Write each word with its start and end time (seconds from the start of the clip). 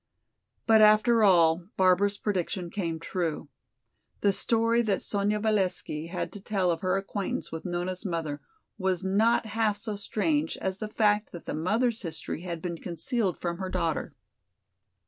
But 0.65 0.81
after 0.81 1.21
all, 1.21 1.67
Barbara's 1.77 2.17
prediction 2.17 2.71
came 2.71 2.99
true. 2.99 3.49
The 4.21 4.33
story 4.33 4.81
that 4.81 4.99
Sonya 4.99 5.39
Valesky 5.39 6.07
had 6.07 6.31
to 6.31 6.41
tell 6.41 6.71
of 6.71 6.81
her 6.81 6.97
acquaintance 6.97 7.51
with 7.51 7.65
Nona's 7.65 8.03
mother 8.03 8.41
was 8.79 9.03
not 9.03 9.45
half 9.45 9.77
so 9.77 9.95
strange 9.95 10.57
as 10.57 10.79
the 10.79 10.87
fact 10.87 11.31
that 11.33 11.45
the 11.45 11.53
mother's 11.53 12.01
history 12.01 12.41
had 12.41 12.63
been 12.63 12.79
concealed 12.79 13.37
from 13.37 13.59
her 13.59 13.69
daughter. 13.69 14.11